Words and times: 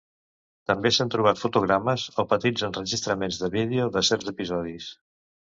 També 0.69 0.91
s'han 0.95 1.11
trobat 1.15 1.41
fotogrames 1.41 2.05
o 2.23 2.25
petits 2.31 2.65
enregistraments 2.69 3.39
de 3.43 3.51
vídeo 3.59 3.87
de 3.99 4.05
certs 4.11 4.35
episodis. 4.35 4.91